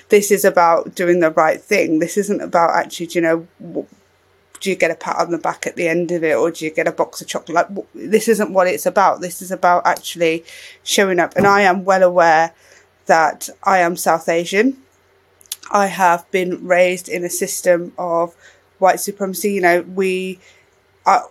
[0.08, 1.98] this is about doing the right thing.
[1.98, 3.86] This isn't about actually, you know,
[4.62, 6.64] do you get a pat on the back at the end of it or do
[6.64, 7.54] you get a box of chocolate?
[7.54, 9.20] Like, this isn't what it's about.
[9.20, 10.44] This is about actually
[10.82, 11.34] showing up.
[11.36, 12.54] And I am well aware
[13.06, 14.82] that I am South Asian
[15.72, 18.34] I have been raised in a system of
[18.78, 19.54] white supremacy.
[19.54, 20.38] You know, we,
[21.06, 21.22] I,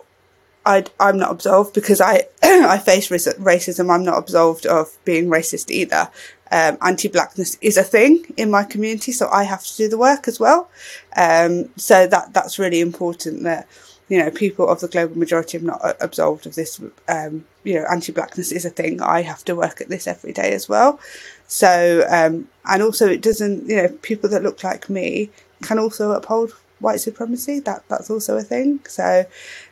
[0.66, 3.90] I, I'm not absolved because I, I face racism.
[3.90, 6.10] I'm not absolved of being racist either.
[6.52, 10.28] Um, anti-blackness is a thing in my community, so I have to do the work
[10.28, 10.68] as well.
[11.16, 13.66] Um, so that that's really important that
[14.10, 16.80] you know people of the global majority are not absolved of this.
[17.08, 19.00] Um, you know, anti-blackness is a thing.
[19.00, 21.00] I have to work at this every day as well.
[21.46, 25.30] So, um, and also it doesn't, you know, people that look like me
[25.62, 27.60] can also uphold white supremacy.
[27.60, 28.80] That that's also a thing.
[28.86, 29.24] So,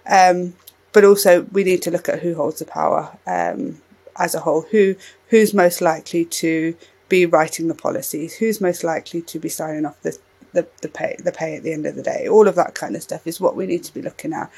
[0.09, 0.55] um,
[0.93, 3.83] but also we need to look at who holds the power um,
[4.16, 4.62] as a whole.
[4.71, 4.97] Who
[5.31, 6.77] who's most likely to
[7.09, 8.35] be writing the policies?
[8.35, 10.16] Who's most likely to be signing off the
[10.53, 12.29] the, the pay the pay at the end of the day?
[12.29, 14.51] All of that kind of stuff is what we need to be looking at.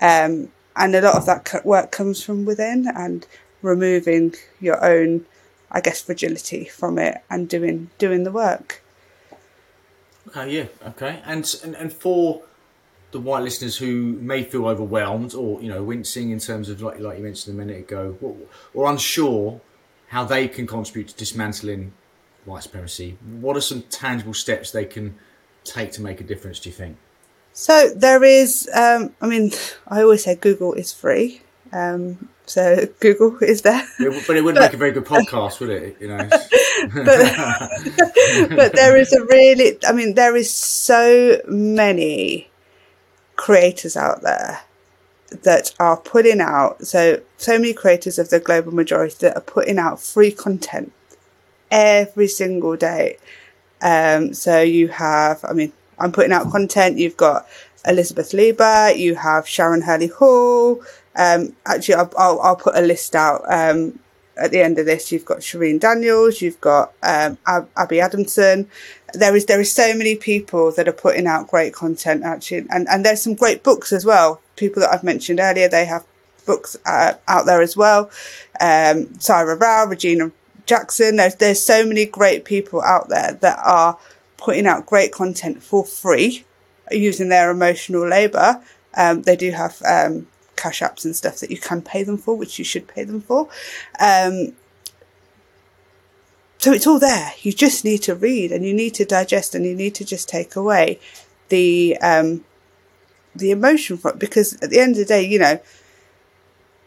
[0.00, 3.26] Um, and a lot of that work comes from within and
[3.62, 5.24] removing your own
[5.70, 8.82] I guess fragility from it and doing doing the work.
[10.28, 12.42] Okay, yeah, okay, and and, and for
[13.12, 17.00] the white listeners who may feel overwhelmed or you know wincing in terms of like
[17.00, 18.36] like you mentioned a minute ago, or,
[18.74, 19.60] or unsure
[20.08, 21.92] how they can contribute to dismantling
[22.44, 23.18] white supremacy.
[23.40, 25.16] What are some tangible steps they can
[25.64, 26.60] take to make a difference?
[26.60, 26.96] Do you think?
[27.52, 28.68] So there is.
[28.74, 29.52] Um, I mean,
[29.88, 31.42] I always say Google is free.
[31.72, 33.86] Um, so Google is there.
[33.98, 35.96] But it wouldn't make a very good podcast, would it?
[36.00, 36.18] You know.
[36.28, 37.70] but,
[38.56, 39.78] but there is a really.
[39.86, 42.50] I mean, there is so many
[43.36, 44.60] creators out there
[45.30, 49.78] that are putting out so so many creators of the global majority that are putting
[49.78, 50.92] out free content
[51.70, 53.18] every single day.
[53.82, 56.98] Um, so you have, I mean, I'm putting out content.
[56.98, 57.46] You've got
[57.86, 60.82] Elizabeth Leiba, you have Sharon Hurley Hall.
[61.14, 63.98] Um, actually, I'll, I'll, I'll, put a list out um,
[64.36, 65.12] at the end of this.
[65.12, 68.68] You've got Shereen Daniels, you've got um, Ab- Abby Adamson.
[69.14, 72.88] There is there is so many people that are putting out great content actually, and
[72.88, 74.40] and there's some great books as well.
[74.56, 76.04] People that I've mentioned earlier, they have
[76.44, 78.10] books uh, out there as well.
[78.60, 80.32] Um, Saira Rao, Regina
[80.64, 81.16] Jackson.
[81.16, 83.98] There's there's so many great people out there that are
[84.36, 86.44] putting out great content for free
[86.90, 88.62] using their emotional labour.
[88.94, 92.36] Um, they do have um, cash apps and stuff that you can pay them for,
[92.36, 93.48] which you should pay them for.
[94.00, 94.52] Um,
[96.66, 97.32] so it's all there.
[97.42, 100.28] You just need to read and you need to digest and you need to just
[100.28, 100.98] take away
[101.48, 102.44] the um,
[103.36, 105.60] the emotion from because at the end of the day, you know,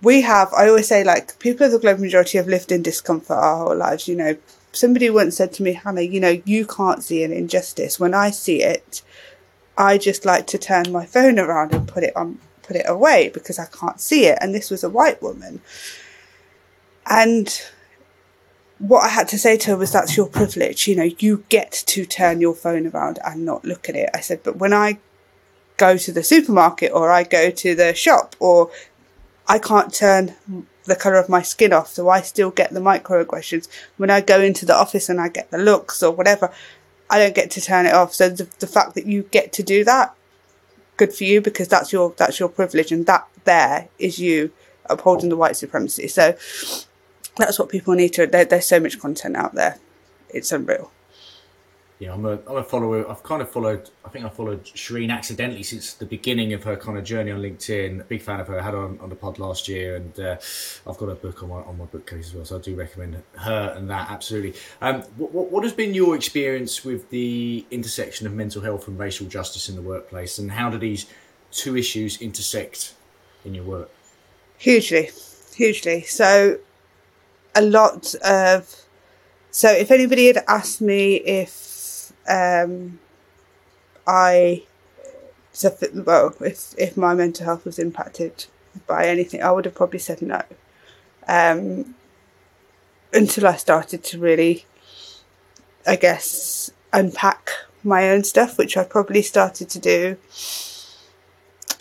[0.02, 3.38] we have, I always say, like, people of the global majority have lived in discomfort
[3.38, 4.06] our whole lives.
[4.06, 4.36] You know,
[4.74, 7.98] somebody once said to me, Hannah, you know, you can't see an injustice.
[8.02, 9.02] When I see it,
[9.78, 13.30] I just like to turn my phone around and put it on, put it away
[13.34, 14.40] because I can't see it.
[14.42, 15.62] And this was a white woman.
[17.10, 17.62] And
[18.80, 20.88] what I had to say to her was, that's your privilege.
[20.88, 24.10] You know, you get to turn your phone around and not look at it.
[24.14, 25.00] I said, but when I
[25.78, 28.72] go to the supermarket or I go to the shop or
[29.48, 30.36] I can't turn
[30.86, 33.68] the colour of my skin off, so I still get the microaggressions.
[33.98, 36.52] When I go into the office and I get the looks or whatever,
[37.10, 38.14] I don't get to turn it off.
[38.14, 40.16] So the, the fact that you get to do that,
[40.98, 44.52] good for you because that's your that's your privilege, and that there is you
[44.86, 46.08] upholding the white supremacy.
[46.08, 46.36] So
[47.40, 48.28] that's what people need to.
[48.28, 49.80] There, there's so much content out there,
[50.30, 50.92] it's unreal
[52.00, 53.10] yeah, I'm a, I'm a follower.
[53.12, 53.90] I've kind of followed.
[54.06, 57.42] I think I followed Shereen accidentally since the beginning of her kind of journey on
[57.42, 58.08] LinkedIn.
[58.08, 58.58] Big fan of her.
[58.58, 60.38] I had her on, on the pod last year, and uh,
[60.88, 62.46] I've got a book on my on my bookcase as well.
[62.46, 64.54] So I do recommend her and that absolutely.
[64.82, 69.28] Um, what, what has been your experience with the intersection of mental health and racial
[69.28, 71.06] justice in the workplace, and how do these
[71.52, 72.94] two issues intersect
[73.44, 73.92] in your work?
[74.58, 75.10] Hugely,
[75.54, 76.04] hugely.
[76.04, 76.60] So,
[77.56, 78.76] a lot of.
[79.52, 83.00] So, if anybody had asked me if um,
[84.06, 84.64] I
[85.52, 88.46] so well if if my mental health was impacted
[88.88, 90.42] by anything, I would have probably said no.
[91.28, 91.96] Um,
[93.12, 94.66] until I started to really,
[95.86, 97.50] I guess, unpack
[97.84, 100.18] my own stuff, which I probably started to do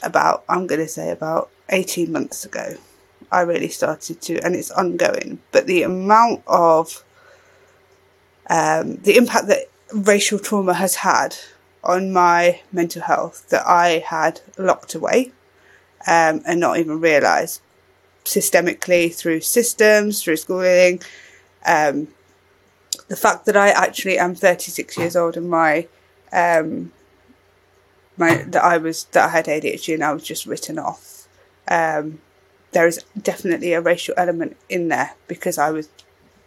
[0.02, 2.76] about I'm going to say about eighteen months ago.
[3.30, 5.40] I really started to, and it's ongoing.
[5.52, 7.04] But the amount of
[8.48, 11.36] um, the impact that racial trauma has had
[11.84, 15.32] on my mental health that I had locked away
[16.06, 17.60] um, and not even realised
[18.24, 21.00] systemically through systems, through schooling.
[21.66, 22.08] Um,
[23.08, 25.86] the fact that I actually am 36 years old and my
[26.32, 26.92] um,
[28.18, 31.28] my that I was that I had ADHD and I was just written off.
[31.68, 32.20] Um,
[32.72, 35.88] there is definitely a racial element in there because I was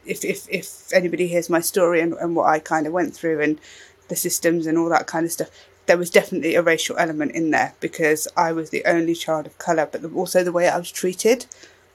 [0.05, 3.41] if if if anybody hears my story and, and what I kind of went through
[3.41, 3.59] and
[4.07, 5.49] the systems and all that kind of stuff,
[5.85, 9.57] there was definitely a racial element in there because I was the only child of
[9.57, 11.45] color, but also the way I was treated,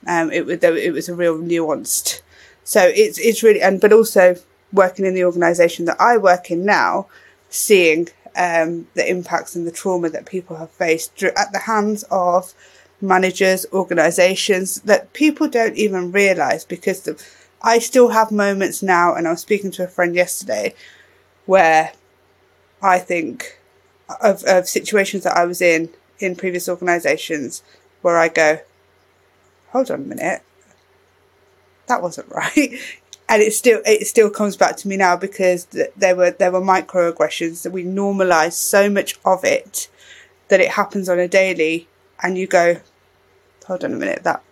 [0.06, 2.22] um, it was it was a real nuanced.
[2.64, 4.36] So it's it's really and but also
[4.72, 7.06] working in the organisation that I work in now,
[7.48, 12.52] seeing um, the impacts and the trauma that people have faced at the hands of
[13.00, 17.22] managers, organisations that people don't even realise because the
[17.62, 20.74] I still have moments now, and I was speaking to a friend yesterday,
[21.46, 21.92] where
[22.82, 23.58] I think
[24.22, 27.62] of, of situations that I was in in previous organisations
[28.02, 28.60] where I go,
[29.70, 30.42] hold on a minute,
[31.88, 32.78] that wasn't right.
[33.28, 36.52] And it still it still comes back to me now because th- there were there
[36.52, 39.88] were microaggressions that we normalise so much of it
[40.48, 41.88] that it happens on a daily,
[42.22, 42.80] and you go,
[43.66, 44.42] hold on a minute, that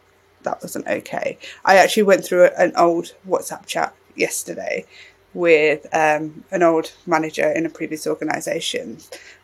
[0.42, 1.38] that wasn't okay.
[1.64, 4.84] I actually went through an old WhatsApp chat yesterday
[5.32, 8.98] with um, an old manager in a previous organisation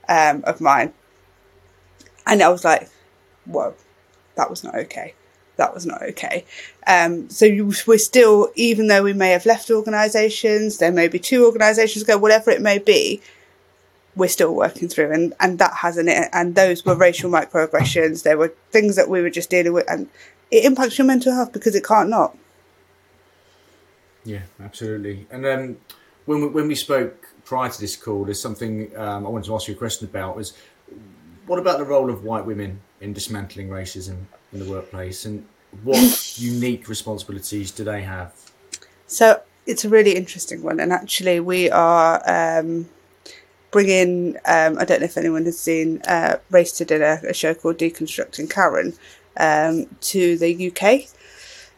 [0.09, 0.93] um, of mine,
[2.27, 2.89] and I was like,
[3.47, 3.75] "Whoa,
[4.37, 5.15] that was not okay.
[5.61, 6.45] that was not okay.
[6.87, 11.19] Um, so you, we're still, even though we may have left organisations, there may be
[11.19, 13.21] two organisations ago, whatever it may be,
[14.17, 16.29] we're still working through, and and that hasn't it.
[16.33, 18.23] And those were racial microaggressions.
[18.23, 20.09] There were things that we were just dealing with, and
[20.51, 22.37] it impacts your mental health because it can't not.
[24.25, 25.27] Yeah, absolutely.
[25.31, 25.77] And um,
[26.27, 29.55] when we, when we spoke prior to this call, there's something um, I wanted to
[29.55, 30.37] ask you a question about.
[30.37, 30.55] Was
[31.47, 34.19] what about the role of white women in dismantling racism
[34.53, 35.47] in the workplace, and
[35.83, 38.33] what unique responsibilities do they have?
[39.07, 42.89] So it's a really interesting one, and actually, we are um,
[43.71, 44.37] bringing.
[44.47, 47.79] Um, I don't know if anyone has seen uh, Race to Dinner, a show called
[47.79, 48.95] Deconstructing Karen,
[49.37, 51.09] um, to the UK.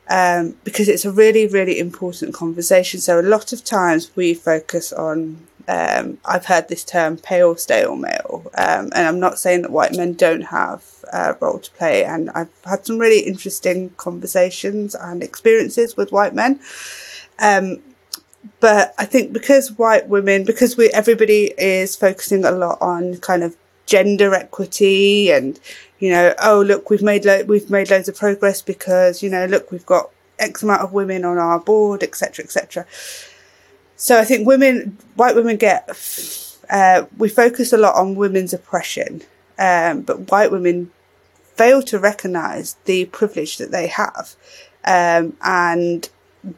[0.08, 3.00] Um, because it's a really, really important conversation.
[3.00, 7.96] So a lot of times we focus on um, I've heard this term pale, stale
[7.96, 12.04] male, um, and I'm not saying that white men don't have a role to play.
[12.04, 16.60] And I've had some really interesting conversations and experiences with white men.
[17.38, 17.82] Um,
[18.60, 23.42] but I think because white women, because we everybody is focusing a lot on kind
[23.42, 25.58] of gender equity and
[25.98, 29.46] you know, oh look, we've made lo- we've made loads of progress because you know,
[29.46, 32.86] look, we've got X amount of women on our board, etc., etc.
[33.96, 35.88] So I think women, white women get,
[36.68, 39.22] uh, we focus a lot on women's oppression,
[39.58, 40.90] um, but white women
[41.54, 44.34] fail to recognise the privilege that they have,
[44.84, 46.08] um, and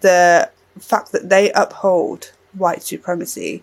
[0.01, 0.49] the
[0.81, 3.63] fact that they uphold white supremacy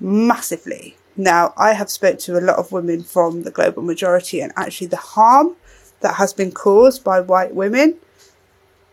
[0.00, 0.96] massively.
[1.16, 4.86] Now, I have spoke to a lot of women from the global majority, and actually,
[4.86, 5.56] the harm
[6.00, 7.96] that has been caused by white women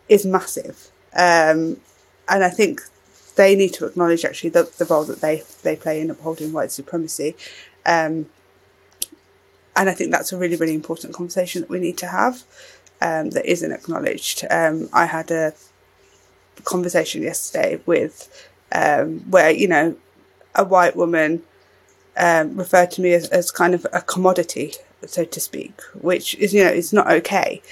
[0.08, 0.90] is massive.
[1.14, 1.80] Um,
[2.28, 2.82] and I think
[3.36, 6.72] they need to acknowledge actually the, the role that they, they play in upholding white
[6.72, 7.36] supremacy.
[7.84, 8.26] Um,
[9.76, 12.42] and I think that's a really, really important conversation that we need to have
[13.00, 14.44] um, that isn't acknowledged.
[14.50, 15.52] Um, I had a
[16.64, 19.96] conversation yesterday with um, where, you know,
[20.54, 21.42] a white woman
[22.16, 24.72] um, referred to me as, as kind of a commodity,
[25.06, 27.62] so to speak, which is, you know, it's not okay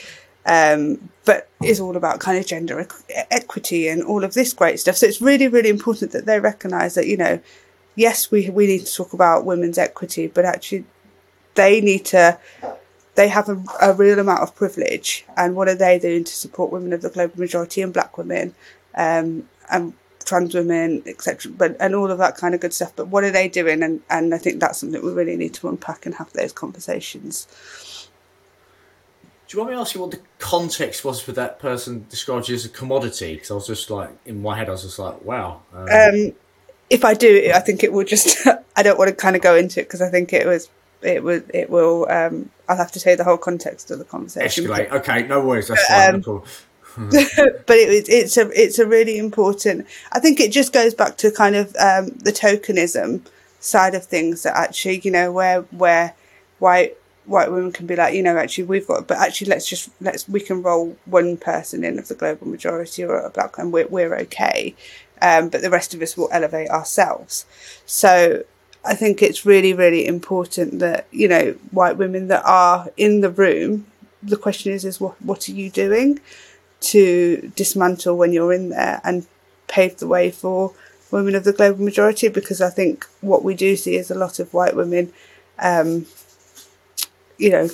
[0.46, 2.86] um, but is all about kind of gender
[3.30, 4.96] equity and all of this great stuff.
[4.96, 7.40] So it's really, really important that they recognise that, you know,
[7.94, 10.84] yes, we, we need to talk about women's equity, but actually
[11.54, 12.38] they need to,
[13.14, 15.24] they have a, a real amount of privilege.
[15.36, 18.54] And what are they doing to support women of the global majority and black women
[18.94, 21.52] um, and trans women, etc.
[21.52, 22.92] But and all of that kind of good stuff.
[22.96, 23.82] But what are they doing?
[23.82, 27.46] And and I think that's something we really need to unpack and have those conversations.
[29.46, 32.48] Do you want me to ask you what the context was for that person described
[32.48, 33.34] you as a commodity?
[33.34, 35.60] Because I was just like, in my head, I was just like, wow.
[35.74, 36.32] Um, um,
[36.88, 38.46] if I do, I think it will just.
[38.76, 40.68] I don't want to kind of go into it because I think it was.
[41.02, 41.50] It would.
[41.52, 42.08] It will.
[42.10, 44.64] Um, I'll have to tell you the whole context of the conversation.
[44.64, 44.90] Escalate.
[44.90, 45.68] Okay, no worries.
[45.68, 46.14] That's fine.
[46.14, 46.42] Um,
[47.10, 49.86] but it, it's a it's a really important.
[50.12, 53.26] I think it just goes back to kind of um, the tokenism
[53.60, 56.14] side of things that actually you know where where
[56.58, 59.90] white white women can be like, you know, actually we've got, but actually let's just
[60.00, 63.72] let's we can roll one person in of the global majority or a black and
[63.72, 64.74] we're we're okay,
[65.22, 67.46] um, but the rest of us will elevate ourselves.
[67.86, 68.44] So
[68.84, 73.30] I think it's really really important that you know white women that are in the
[73.30, 73.86] room.
[74.22, 76.20] The question is, is what what are you doing
[76.80, 79.26] to dismantle when you're in there and
[79.68, 80.72] pave the way for
[81.10, 82.28] women of the global majority?
[82.28, 85.12] Because I think what we do see is a lot of white women.
[85.58, 86.06] Um,
[87.38, 87.68] you know,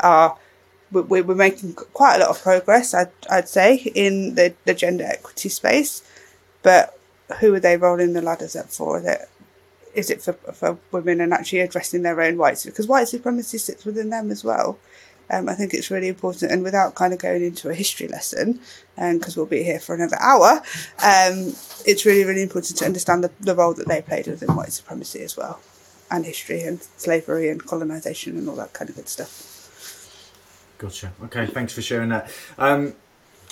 [0.00, 0.36] are
[0.92, 5.48] we're, making quite a lot of progress, I'd, I'd say, in the, the gender equity
[5.48, 6.02] space.
[6.62, 6.98] But
[7.40, 8.98] who are they rolling the ladders up for?
[8.98, 9.28] Is it,
[9.94, 12.64] is it for, for women and actually addressing their own whites?
[12.64, 14.78] Because white supremacy sits within them as well.
[15.30, 18.60] Um, I think it's really important, and without kind of going into a history lesson,
[18.96, 20.60] because um, we'll be here for another hour,
[21.02, 21.54] um,
[21.86, 25.22] it's really, really important to understand the, the role that they played within white supremacy
[25.22, 25.60] as well
[26.12, 29.48] and history and slavery and colonisation and all that kind of good stuff.
[30.78, 31.12] Gotcha.
[31.24, 32.30] Okay, thanks for sharing that.
[32.58, 32.94] Um,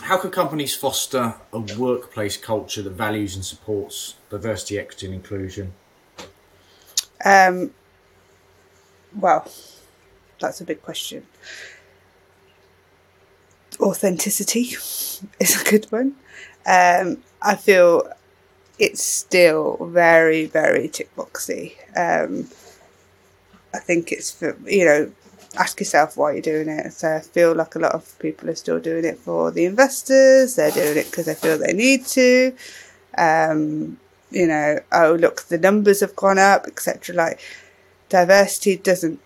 [0.02, 5.72] how can companies foster a workplace culture that values and supports diversity, equity, and inclusion?
[7.24, 7.72] Um,
[9.14, 9.50] well,
[10.40, 11.26] that's a big question.
[13.80, 14.62] Authenticity
[15.40, 16.16] is a good one.
[16.66, 18.08] Um, I feel
[18.78, 21.74] it's still very, very tick boxy.
[21.96, 22.48] Um,
[23.74, 25.12] I think it's for, you know,
[25.58, 26.92] ask yourself why you're doing it.
[26.92, 30.56] So I feel like a lot of people are still doing it for the investors.
[30.56, 32.54] They're doing it because they feel they need to.
[33.16, 33.98] Um,
[34.30, 37.14] you know, oh look, the numbers have gone up, etc.
[37.14, 37.40] Like
[38.08, 39.20] diversity doesn't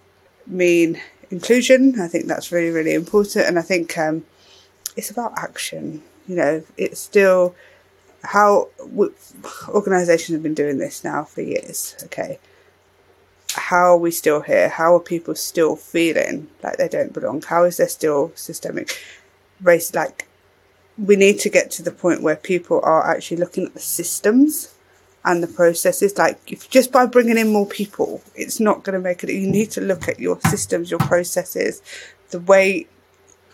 [0.47, 1.01] mean
[1.31, 2.01] inclusion.
[2.01, 3.47] I think that's really, really important.
[3.47, 4.25] And I think um,
[4.97, 6.03] it's about action.
[6.27, 7.55] You know, it's still
[8.23, 8.69] how
[9.69, 11.97] organisations have been doing this now for years.
[12.05, 12.39] Okay,
[13.55, 14.69] how are we still here?
[14.69, 17.43] How are people still feeling like they don't belong?
[17.43, 18.99] How is there still systemic
[19.61, 19.95] race?
[19.95, 20.27] Like,
[20.97, 24.74] we need to get to the point where people are actually looking at the systems
[25.25, 26.19] and the processes.
[26.19, 29.31] Like, if just by bringing in more people, it's not going to make it.
[29.31, 31.83] You need to look at your systems, your processes,
[32.31, 32.87] the way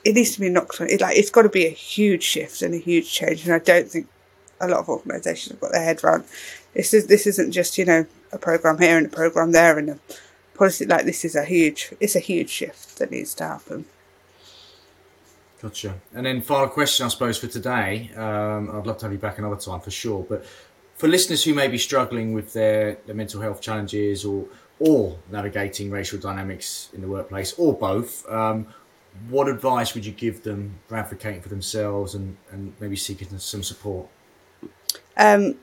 [0.04, 0.88] it needs to be knocked on.
[0.88, 3.44] It, like, it's got to be a huge shift and a huge change.
[3.44, 4.08] And I don't think
[4.60, 6.24] a lot of organisations have got their head around.
[6.74, 9.90] This is this isn't just you know a program here and a program there and
[9.90, 9.98] a
[10.54, 13.86] policy like this is a huge it's a huge shift that needs to happen.
[15.60, 16.00] Gotcha.
[16.14, 18.10] And then final question, I suppose, for today.
[18.16, 20.24] Um, I'd love to have you back another time for sure.
[20.26, 20.46] But
[21.00, 24.44] for listeners who may be struggling with their, their mental health challenges or
[24.78, 28.66] or navigating racial dynamics in the workplace or both, um,
[29.28, 33.62] what advice would you give them for advocating for themselves and, and maybe seeking some
[33.62, 34.08] support?
[35.16, 35.56] Um,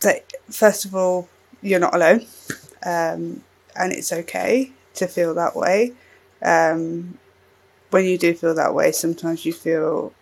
[0.00, 1.28] that first of all,
[1.62, 2.26] you're not alone,
[2.84, 3.42] um,
[3.74, 5.92] and it's okay to feel that way.
[6.42, 7.18] Um,
[7.90, 10.12] when you do feel that way, sometimes you feel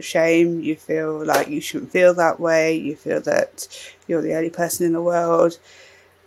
[0.00, 3.68] shame, you feel like you shouldn't feel that way, you feel that
[4.06, 5.58] you're the only person in the world.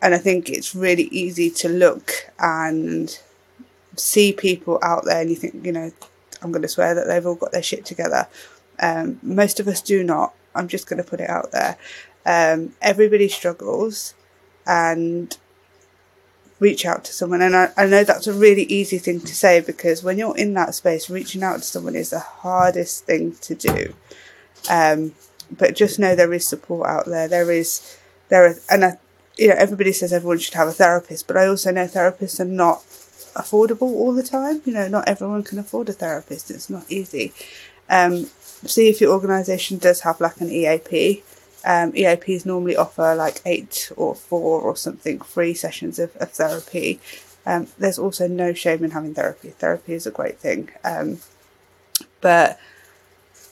[0.01, 3.17] And I think it's really easy to look and
[3.95, 5.91] see people out there and you think, you know,
[6.41, 8.27] I'm going to swear that they've all got their shit together.
[8.79, 10.33] Um, most of us do not.
[10.53, 11.77] I'm just going to put it out there.
[12.25, 14.13] Um, everybody struggles
[14.65, 15.35] and
[16.59, 17.41] reach out to someone.
[17.41, 20.53] And I, I know that's a really easy thing to say because when you're in
[20.53, 23.93] that space, reaching out to someone is the hardest thing to do.
[24.69, 25.13] Um,
[25.51, 27.27] but just know there is support out there.
[27.27, 27.97] There is,
[28.29, 28.97] there are, and I,
[29.37, 32.45] you know, everybody says everyone should have a therapist, but I also know therapists are
[32.45, 32.79] not
[33.35, 34.61] affordable all the time.
[34.65, 36.49] You know, not everyone can afford a therapist.
[36.49, 37.33] It's not easy.
[37.89, 38.25] Um,
[38.65, 41.23] see if your organisation does have like an EAP
[41.65, 46.99] um, EAPs normally offer like eight or four or something free sessions of, of therapy.
[47.45, 49.49] Um, there's also no shame in having therapy.
[49.49, 50.69] Therapy is a great thing.
[50.83, 51.19] Um,
[52.21, 52.59] but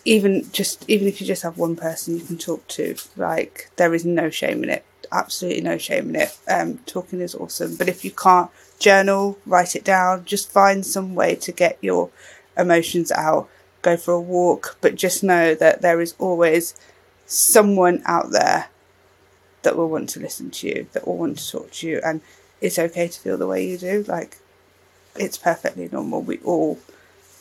[0.06, 3.94] even just even if you just have one person you can talk to, like there
[3.94, 4.86] is no shame in it.
[5.12, 6.38] Absolutely no shame in it.
[6.48, 7.76] Um, talking is awesome.
[7.76, 12.10] But if you can't journal, write it down, just find some way to get your
[12.58, 13.50] emotions out.
[13.82, 16.74] Go for a walk, but just know that there is always
[17.34, 18.68] someone out there
[19.64, 22.22] that will want to listen to you, that will want to talk to you, and
[22.62, 24.04] it's okay to feel the way you do.
[24.08, 24.38] Like,
[25.16, 26.22] it's perfectly normal.
[26.22, 26.80] We all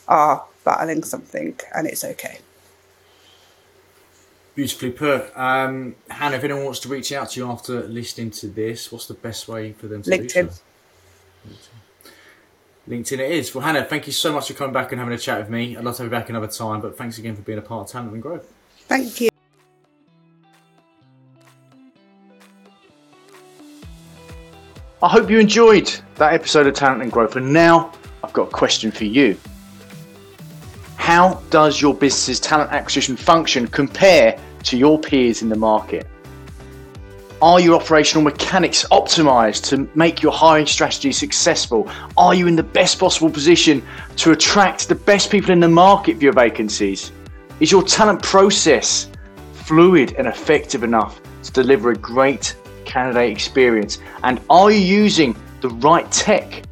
[0.07, 2.39] are battling something, and it's okay.
[4.55, 5.31] Beautifully put.
[5.35, 9.07] Um, Hannah, if anyone wants to reach out to you after listening to this, what's
[9.07, 10.47] the best way for them to LinkedIn.
[10.47, 10.61] do so?
[12.87, 13.55] LinkedIn it is.
[13.55, 15.75] Well, Hannah, thank you so much for coming back and having a chat with me.
[15.75, 17.87] I'd love to have you back another time, but thanks again for being a part
[17.87, 18.51] of Talent and Growth.
[18.87, 19.32] Thank you.
[25.03, 27.35] I hope you enjoyed that episode of Talent and Growth.
[27.35, 27.91] And now
[28.23, 29.37] I've got a question for you.
[30.95, 36.07] How does your business's talent acquisition function compare to your peers in the market?
[37.41, 41.91] Are your operational mechanics optimized to make your hiring strategy successful?
[42.15, 43.85] Are you in the best possible position
[44.15, 47.11] to attract the best people in the market for your vacancies?
[47.59, 49.09] Is your talent process
[49.51, 52.55] fluid and effective enough to deliver a great
[52.93, 53.97] candidate experience?
[54.23, 56.63] And are you using the right tech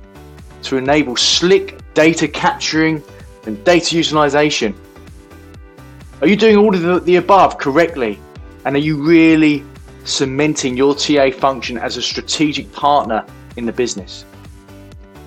[0.63, 3.03] to enable slick data capturing
[3.45, 4.76] and data utilization?
[6.22, 8.19] Are you doing all of the, the above correctly?
[8.65, 9.65] And are you really
[10.03, 13.26] cementing your TA function as a strategic partner
[13.57, 14.24] in the business?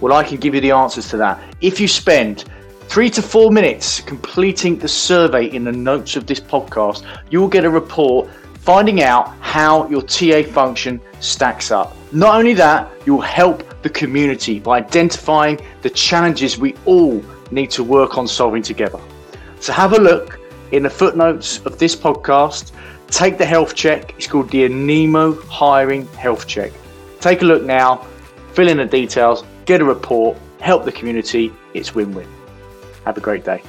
[0.01, 1.43] Well, I can give you the answers to that.
[1.61, 2.45] If you spend
[2.87, 7.49] three to four minutes completing the survey in the notes of this podcast, you will
[7.49, 8.29] get a report
[8.65, 11.95] finding out how your TA function stacks up.
[12.13, 17.85] Not only that, you'll help the community by identifying the challenges we all need to
[17.85, 18.99] work on solving together.
[19.61, 20.41] So have a look
[20.73, 22.73] in the footnotes of this podcast.
[23.09, 24.15] Take the health check.
[24.17, 26.73] It's called the Anemo Hiring Health Check.
[27.21, 28.07] Take a look now,
[28.55, 31.53] fill in the details, get a report, help the community.
[31.75, 32.29] It's win win.
[33.05, 33.63] Have a great day.